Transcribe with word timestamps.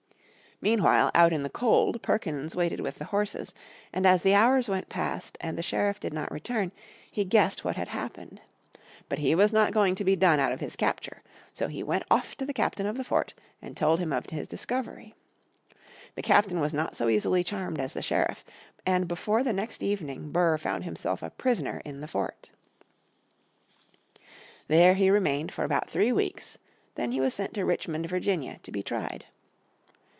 Meanwhile 0.63 1.09
out 1.15 1.33
in 1.33 1.41
the 1.41 1.49
cold 1.49 1.99
Perkins 2.03 2.55
waited 2.55 2.81
with 2.81 2.99
the 2.99 3.05
horses, 3.05 3.51
and 3.91 4.05
as 4.05 4.21
the 4.21 4.35
hours 4.35 4.69
went 4.69 4.89
past 4.89 5.35
and 5.41 5.57
the 5.57 5.63
sheriff 5.63 5.99
did 5.99 6.13
not 6.13 6.31
return 6.31 6.71
he 7.09 7.25
guessed 7.25 7.65
what 7.65 7.77
had 7.77 7.87
happened. 7.87 8.39
But 9.09 9.17
he 9.17 9.33
was 9.33 9.51
not 9.51 9.73
going 9.73 9.95
to 9.95 10.03
be 10.03 10.15
done 10.15 10.39
out 10.39 10.51
of 10.51 10.59
his 10.59 10.75
capture. 10.75 11.23
So 11.51 11.67
he 11.67 11.81
went 11.81 12.03
off 12.11 12.37
to 12.37 12.45
the 12.45 12.53
captain 12.53 12.85
of 12.85 12.95
the 12.95 13.03
fort, 13.03 13.33
and 13.59 13.75
told 13.75 13.97
him 13.99 14.13
of 14.13 14.27
his 14.29 14.47
discovery. 14.47 15.15
The 16.13 16.21
captain 16.21 16.59
was 16.59 16.75
not 16.75 16.95
so 16.95 17.09
easily 17.09 17.43
charmed 17.43 17.79
as 17.79 17.93
the 17.93 18.03
sheriff, 18.03 18.45
and 18.85 19.07
before 19.07 19.41
the 19.43 19.53
next 19.53 19.81
evening 19.81 20.31
Burr 20.31 20.59
found 20.59 20.83
himself 20.83 21.23
a 21.23 21.31
prisoner 21.31 21.81
in 21.85 22.01
the 22.01 22.07
fort. 22.07 22.51
There 24.67 24.93
he 24.93 25.09
remained 25.09 25.51
for 25.51 25.63
about 25.63 25.89
three 25.89 26.11
weeks; 26.11 26.59
then 26.93 27.13
he 27.13 27.19
was 27.19 27.33
sent 27.33 27.55
to 27.55 27.65
Richmond, 27.65 28.05
Virginia, 28.05 28.59
to 28.61 28.71
be 28.71 28.83
tried. 28.83 29.25